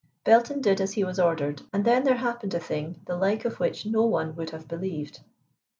[0.23, 3.59] Belton did as he was ordered and then there happened a thing the like of
[3.59, 5.19] which no one would have believed.